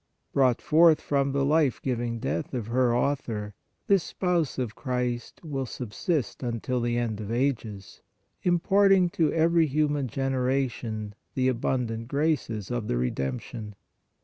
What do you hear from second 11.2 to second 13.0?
the abundant graces of the